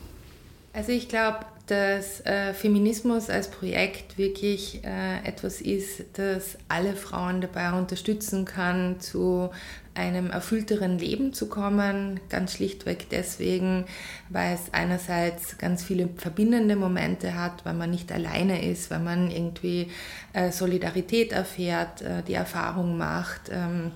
[0.73, 7.39] Also ich glaube, dass äh, Feminismus als Projekt wirklich äh, etwas ist, das alle Frauen
[7.39, 9.49] dabei unterstützen kann, zu
[9.95, 12.19] einem erfüllteren Leben zu kommen.
[12.29, 13.85] Ganz schlichtweg deswegen,
[14.29, 19.29] weil es einerseits ganz viele verbindende Momente hat, weil man nicht alleine ist, weil man
[19.29, 19.91] irgendwie
[20.33, 23.49] äh, Solidarität erfährt, äh, die Erfahrung macht.
[23.51, 23.91] Ähm,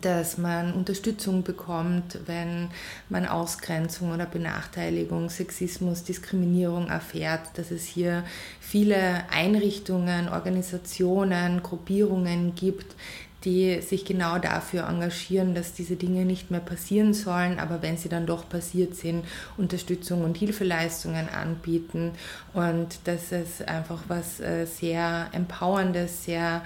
[0.00, 2.70] dass man Unterstützung bekommt, wenn
[3.08, 8.24] man Ausgrenzung oder Benachteiligung, Sexismus, Diskriminierung erfährt, dass es hier
[8.58, 12.94] viele Einrichtungen, Organisationen, Gruppierungen gibt,
[13.44, 18.08] die sich genau dafür engagieren, dass diese Dinge nicht mehr passieren sollen, aber wenn sie
[18.08, 19.24] dann doch passiert sind,
[19.56, 22.12] Unterstützung und Hilfeleistungen anbieten.
[22.54, 26.62] Und dass es einfach was äh, sehr Empowerndes, sehr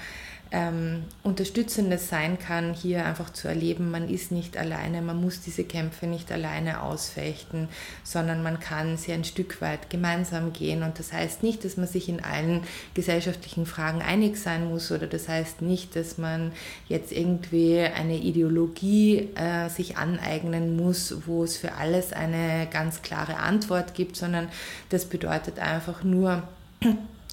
[0.52, 5.64] ähm, Unterstützendes sein kann, hier einfach zu erleben, man ist nicht alleine, man muss diese
[5.64, 7.68] Kämpfe nicht alleine ausfechten,
[8.04, 10.82] sondern man kann sie ein Stück weit gemeinsam gehen.
[10.82, 12.62] Und das heißt nicht, dass man sich in allen
[12.94, 16.52] gesellschaftlichen Fragen einig sein muss oder das heißt nicht, dass man
[16.88, 23.38] jetzt irgendwie eine Ideologie äh, sich aneignen muss, wo es für alles eine ganz klare
[23.38, 24.48] Antwort gibt, sondern
[24.90, 26.42] das bedeutet einfach nur,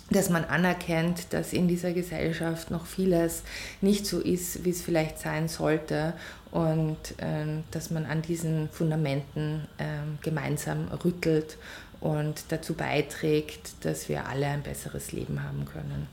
[0.09, 3.43] dass man anerkennt, dass in dieser Gesellschaft noch vieles
[3.81, 6.13] nicht so ist, wie es vielleicht sein sollte
[6.51, 9.83] und äh, dass man an diesen Fundamenten äh,
[10.21, 11.57] gemeinsam rüttelt
[11.99, 16.07] und dazu beiträgt, dass wir alle ein besseres Leben haben können.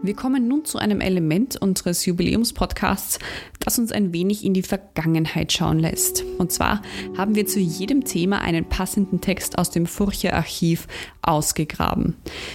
[0.00, 3.18] Wir kommen nun zu einem Element unseres Jubiläumspodcasts,
[3.58, 6.24] das uns ein wenig in die Vergangenheit schauen lässt.
[6.38, 6.82] Und zwar
[7.16, 10.86] haben wir zu jedem Thema einen passenden Text aus dem Furcher Archiv
[11.22, 12.14] ausgegraben.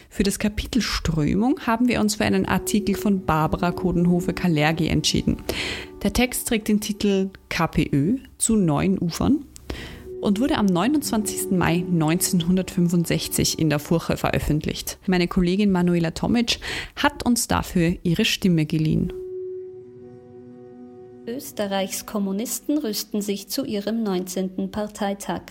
[0.10, 5.38] Für das Kapitel Strömung haben wir uns für einen Artikel von Barbara Kodenhofe-Kalergi entschieden.
[6.02, 9.46] Der Text trägt den Titel KPÖ zu neuen Ufern
[10.24, 11.52] und wurde am 29.
[11.52, 14.98] Mai 1965 in der Furche veröffentlicht.
[15.06, 16.60] Meine Kollegin Manuela Tomic
[16.96, 19.14] hat uns dafür ihre Stimme geliehen.
[21.28, 24.72] Österreichs Kommunisten rüsten sich zu ihrem 19.
[24.72, 25.42] Parteitag.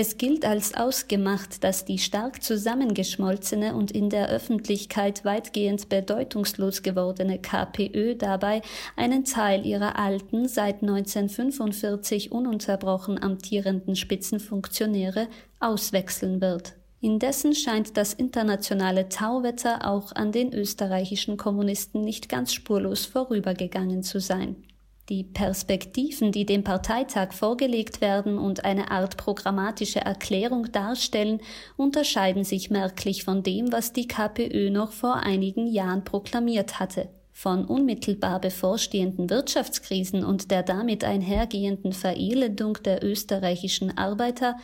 [0.00, 7.40] Es gilt als ausgemacht, dass die stark zusammengeschmolzene und in der Öffentlichkeit weitgehend bedeutungslos gewordene
[7.40, 8.62] KPÖ dabei
[8.94, 15.26] einen Teil ihrer alten, seit 1945 ununterbrochen amtierenden Spitzenfunktionäre
[15.58, 16.74] auswechseln wird.
[17.00, 24.20] Indessen scheint das internationale Tauwetter auch an den österreichischen Kommunisten nicht ganz spurlos vorübergegangen zu
[24.20, 24.62] sein.
[25.08, 31.40] Die Perspektiven, die dem Parteitag vorgelegt werden und eine Art programmatische Erklärung darstellen,
[31.78, 37.08] unterscheiden sich merklich von dem, was die KPÖ noch vor einigen Jahren proklamiert hatte.
[37.32, 44.56] Von unmittelbar bevorstehenden Wirtschaftskrisen und der damit einhergehenden Verelendung der österreichischen Arbeiter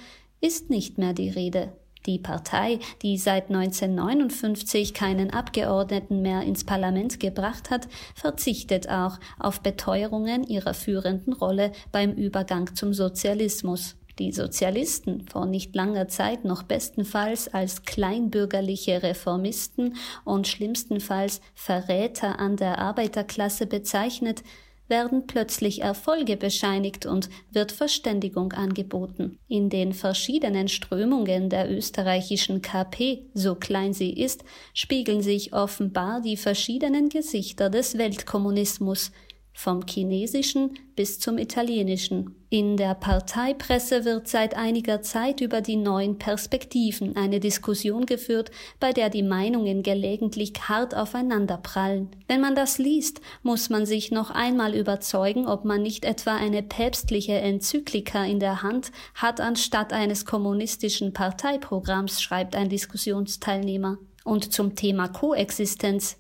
[0.43, 1.73] ist nicht mehr die Rede.
[2.07, 9.61] Die Partei, die seit 1959 keinen Abgeordneten mehr ins Parlament gebracht hat, verzichtet auch auf
[9.61, 13.97] Beteuerungen ihrer führenden Rolle beim Übergang zum Sozialismus.
[14.21, 22.57] Die Sozialisten, vor nicht langer Zeit noch bestenfalls als kleinbürgerliche Reformisten und schlimmstenfalls Verräter an
[22.57, 24.45] der Arbeiterklasse bezeichnet,
[24.89, 29.39] werden plötzlich Erfolge bescheinigt und wird Verständigung angeboten.
[29.49, 34.45] In den verschiedenen Strömungen der österreichischen KP, so klein sie ist,
[34.75, 39.11] spiegeln sich offenbar die verschiedenen Gesichter des Weltkommunismus,
[39.55, 42.35] vom chinesischen bis zum italienischen.
[42.51, 48.93] In der Parteipresse wird seit einiger Zeit über die neuen Perspektiven eine Diskussion geführt, bei
[48.93, 52.11] der die Meinungen gelegentlich hart aufeinanderprallen.
[52.29, 56.63] Wenn man das liest, muss man sich noch einmal überzeugen, ob man nicht etwa eine
[56.63, 63.99] päpstliche Enzyklika in der Hand hat anstatt eines kommunistischen Parteiprogramms, schreibt ein Diskussionsteilnehmer.
[64.25, 66.17] Und zum Thema Koexistenz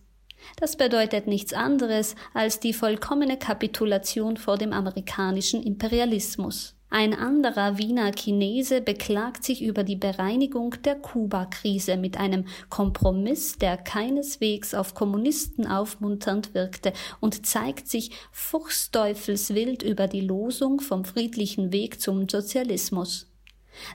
[0.57, 6.75] das bedeutet nichts anderes als die vollkommene Kapitulation vor dem amerikanischen Imperialismus.
[6.97, 13.77] Ein anderer Wiener Chinese beklagt sich über die Bereinigung der Kuba-Krise mit einem Kompromiss, der
[13.77, 22.01] keineswegs auf Kommunisten aufmunternd wirkte und zeigt sich fuchsteufelswild über die Losung vom friedlichen Weg
[22.01, 23.27] zum Sozialismus.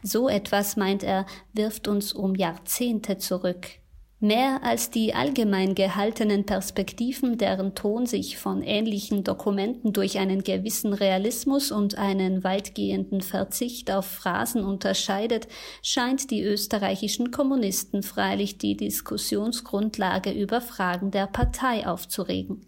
[0.04, 3.79] So etwas, meint er, wirft uns um Jahrzehnte zurück.
[4.22, 10.92] Mehr als die allgemein gehaltenen Perspektiven, deren Ton sich von ähnlichen Dokumenten durch einen gewissen
[10.92, 15.48] Realismus und einen weitgehenden Verzicht auf Phrasen unterscheidet,
[15.82, 22.66] scheint die österreichischen Kommunisten freilich die Diskussionsgrundlage über Fragen der Partei aufzuregen.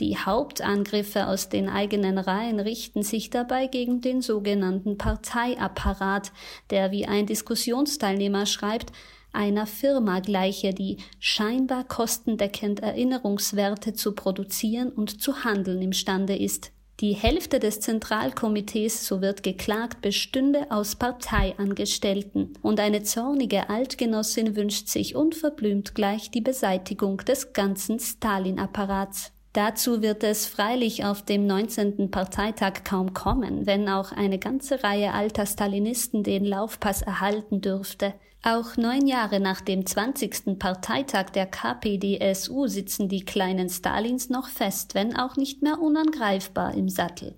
[0.00, 6.32] Die Hauptangriffe aus den eigenen Reihen richten sich dabei gegen den sogenannten Parteiapparat,
[6.68, 8.92] der, wie ein Diskussionsteilnehmer schreibt,
[9.34, 16.72] einer Firma gleiche, die scheinbar kostendeckend Erinnerungswerte zu produzieren und zu handeln imstande ist.
[17.00, 24.86] Die Hälfte des Zentralkomitees, so wird geklagt, bestünde aus Parteiangestellten, und eine zornige Altgenossin wünscht
[24.86, 29.32] sich unverblümt gleich die Beseitigung des ganzen Stalin-Apparats.
[29.54, 32.10] Dazu wird es freilich auf dem 19.
[32.10, 38.14] Parteitag kaum kommen, wenn auch eine ganze Reihe alter Stalinisten den Laufpass erhalten dürfte.
[38.46, 40.58] Auch neun Jahre nach dem 20.
[40.58, 46.90] Parteitag der KPDSU sitzen die kleinen Stalins noch fest, wenn auch nicht mehr unangreifbar im
[46.90, 47.36] Sattel.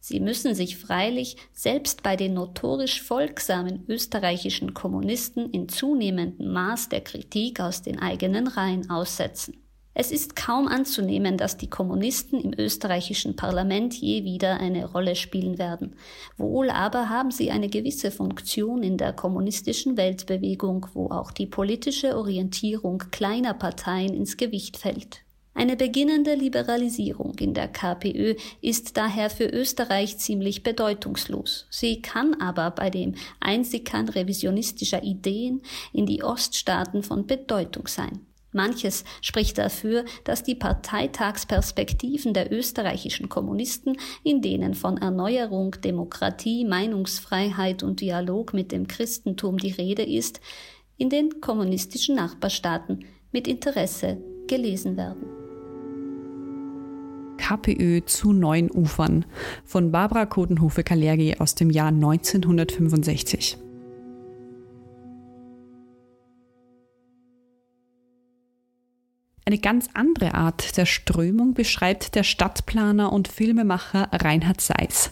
[0.00, 7.02] Sie müssen sich freilich selbst bei den notorisch folgsamen österreichischen Kommunisten in zunehmendem Maß der
[7.02, 9.61] Kritik aus den eigenen Reihen aussetzen.
[9.94, 15.58] Es ist kaum anzunehmen, dass die Kommunisten im österreichischen Parlament je wieder eine Rolle spielen
[15.58, 15.96] werden.
[16.38, 22.16] Wohl aber haben sie eine gewisse Funktion in der kommunistischen Weltbewegung, wo auch die politische
[22.16, 25.20] Orientierung kleiner Parteien ins Gewicht fällt.
[25.54, 31.66] Eine beginnende Liberalisierung in der KPÖ ist daher für Österreich ziemlich bedeutungslos.
[31.68, 35.60] Sie kann aber bei dem Einsickern revisionistischer Ideen
[35.92, 38.26] in die Oststaaten von Bedeutung sein.
[38.52, 47.82] Manches spricht dafür, dass die Parteitagsperspektiven der österreichischen Kommunisten, in denen von Erneuerung, Demokratie, Meinungsfreiheit
[47.82, 50.40] und Dialog mit dem Christentum die Rede ist,
[50.98, 55.24] in den kommunistischen Nachbarstaaten mit Interesse gelesen werden.
[57.38, 59.24] KPÖ zu neuen Ufern
[59.64, 63.58] von Barbara Kotenhofe-Kalergi aus dem Jahr 1965.
[69.44, 75.10] Eine ganz andere Art der Strömung beschreibt der Stadtplaner und Filmemacher Reinhard Seiss.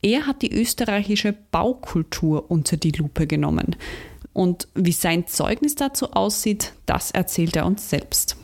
[0.00, 3.76] Er hat die österreichische Baukultur unter die Lupe genommen.
[4.32, 8.36] Und wie sein Zeugnis dazu aussieht, das erzählt er uns selbst.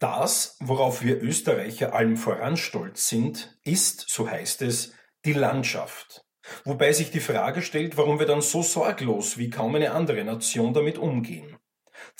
[0.00, 4.92] Das, worauf wir Österreicher allem voran stolz sind, ist, so heißt es,
[5.24, 6.24] die Landschaft.
[6.64, 10.72] Wobei sich die Frage stellt, warum wir dann so sorglos wie kaum eine andere Nation
[10.72, 11.56] damit umgehen.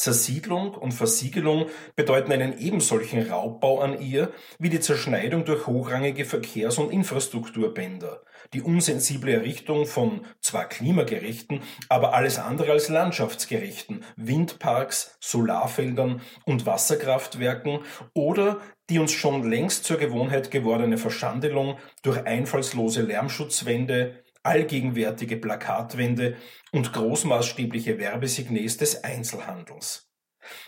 [0.00, 6.78] Zersiedlung und Versiegelung bedeuten einen ebensolchen Raubbau an ihr wie die Zerschneidung durch hochrangige Verkehrs-
[6.78, 8.22] und Infrastrukturbänder,
[8.54, 17.80] die unsensible Errichtung von zwar klimagerechten, aber alles andere als landschaftsgerechten Windparks, Solarfeldern und Wasserkraftwerken
[18.14, 26.36] oder die uns schon längst zur Gewohnheit gewordene Verschandelung durch einfallslose Lärmschutzwände, allgegenwärtige Plakatwände
[26.72, 30.10] und großmaßstäbliche Werbesignes des Einzelhandels.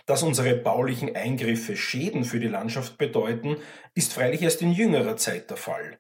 [0.07, 3.57] Dass unsere baulichen Eingriffe Schäden für die Landschaft bedeuten,
[3.95, 5.99] ist freilich erst in jüngerer Zeit der Fall.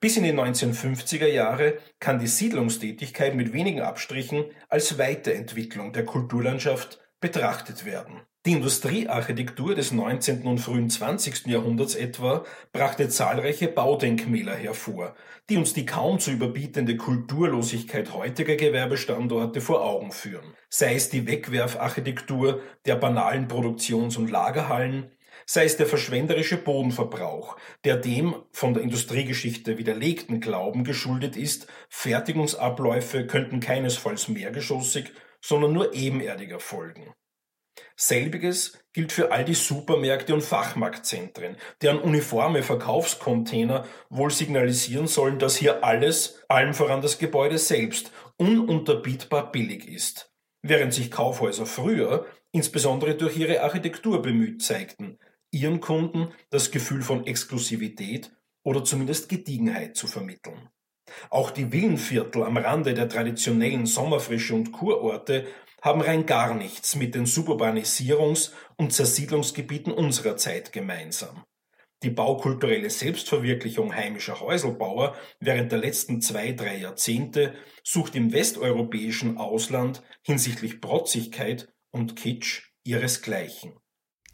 [0.00, 7.00] Bis in die 1950er Jahre kann die Siedlungstätigkeit mit wenigen Abstrichen als Weiterentwicklung der Kulturlandschaft
[7.20, 8.22] betrachtet werden.
[8.44, 10.48] Die Industriearchitektur des 19.
[10.48, 11.46] und frühen 20.
[11.46, 15.14] Jahrhunderts etwa brachte zahlreiche Baudenkmäler hervor,
[15.48, 20.54] die uns die kaum zu überbietende Kulturlosigkeit heutiger Gewerbestandorte vor Augen führen.
[20.68, 25.12] Sei es die Wegwerfarchitektur der banalen Produktions- und Lagerhallen,
[25.46, 33.24] sei es der verschwenderische Bodenverbrauch, der dem von der Industriegeschichte widerlegten Glauben geschuldet ist, Fertigungsabläufe
[33.24, 37.14] könnten keinesfalls mehrgeschossig, sondern nur ebenerdig erfolgen.
[37.96, 45.56] Selbiges gilt für all die Supermärkte und Fachmarktzentren, deren uniforme Verkaufscontainer wohl signalisieren sollen, dass
[45.56, 50.32] hier alles, allem voran das Gebäude selbst, ununterbietbar billig ist.
[50.62, 55.18] Während sich Kaufhäuser früher, insbesondere durch ihre Architektur bemüht zeigten,
[55.50, 60.68] ihren Kunden das Gefühl von Exklusivität oder zumindest Gediegenheit zu vermitteln.
[61.30, 65.46] Auch die Villenviertel am Rande der traditionellen Sommerfrische und Kurorte
[65.82, 71.44] haben rein gar nichts mit den Suburbanisierungs- und Zersiedlungsgebieten unserer Zeit gemeinsam.
[72.02, 77.54] Die baukulturelle Selbstverwirklichung heimischer Häuselbauer während der letzten zwei, drei Jahrzehnte
[77.84, 83.74] sucht im westeuropäischen Ausland hinsichtlich Protzigkeit und Kitsch ihresgleichen.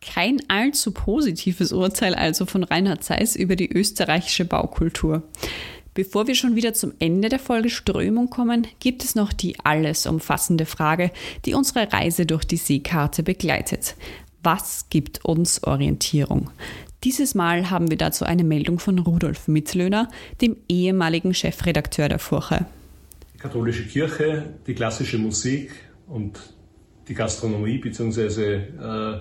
[0.00, 5.28] Kein allzu positives Urteil also von Reinhard Seiss über die österreichische Baukultur.
[5.98, 10.06] Bevor wir schon wieder zum Ende der Folge Strömung kommen, gibt es noch die alles
[10.06, 11.10] umfassende Frage,
[11.44, 13.96] die unsere Reise durch die Seekarte begleitet.
[14.44, 16.50] Was gibt uns Orientierung?
[17.02, 20.08] Dieses Mal haben wir dazu eine Meldung von Rudolf Mitzlöhner,
[20.40, 22.66] dem ehemaligen Chefredakteur der Furche.
[23.34, 25.72] Die katholische Kirche, die klassische Musik
[26.06, 26.38] und
[27.08, 28.54] die Gastronomie bzw.
[28.54, 29.20] Äh,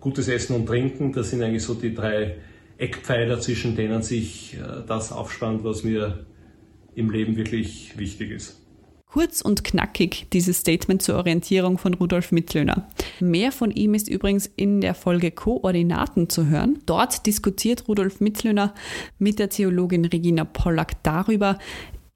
[0.00, 2.36] gutes Essen und Trinken, das sind eigentlich so die drei
[2.80, 6.26] Eckpfeiler, zwischen denen sich äh, das aufspannt, was mir
[6.94, 8.56] im Leben wirklich wichtig ist.
[9.06, 12.88] Kurz und knackig dieses Statement zur Orientierung von Rudolf Mittlöhner.
[13.18, 16.78] Mehr von ihm ist übrigens in der Folge Koordinaten zu hören.
[16.86, 18.72] Dort diskutiert Rudolf Mittlöhner
[19.18, 21.58] mit der Theologin Regina Pollack darüber,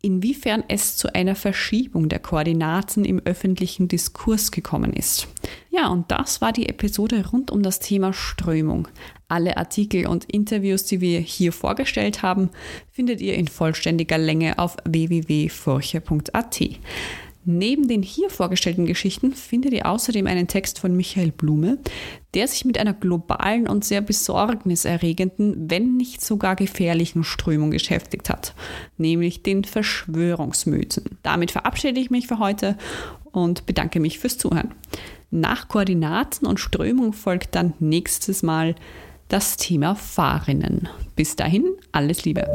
[0.02, 5.26] inwiefern es zu einer Verschiebung der Koordinaten im öffentlichen Diskurs gekommen ist.
[5.70, 8.86] Ja, und das war die Episode rund um das Thema Strömung.
[9.34, 12.50] Alle Artikel und Interviews, die wir hier vorgestellt haben,
[12.92, 16.60] findet ihr in vollständiger Länge auf www.furche.at.
[17.44, 21.78] Neben den hier vorgestellten Geschichten findet ihr außerdem einen Text von Michael Blume,
[22.34, 28.54] der sich mit einer globalen und sehr besorgniserregenden, wenn nicht sogar gefährlichen Strömung beschäftigt hat,
[28.98, 31.18] nämlich den Verschwörungsmythen.
[31.24, 32.78] Damit verabschiede ich mich für heute
[33.32, 34.72] und bedanke mich fürs Zuhören.
[35.32, 38.76] Nach Koordinaten und Strömung folgt dann nächstes Mal
[39.28, 40.88] das Thema Fahrrinnen.
[41.16, 42.46] Bis dahin, alles Liebe.